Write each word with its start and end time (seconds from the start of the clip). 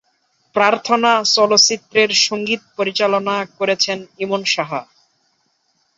প্রার্থনা 0.55 1.11
চলচ্চিত্রের 1.35 2.09
সঙ্গীত 2.25 2.61
পরিচালনা 2.77 3.35
করেছেন 3.59 3.97
ইমন 4.19 4.41
সাহা। 4.45 4.81